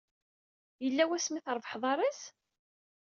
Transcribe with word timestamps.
Yella 0.83 1.03
wasmi 1.09 1.37
ay 1.39 1.43
trebḥeḍ 1.43 1.83
arraz? 1.91 2.21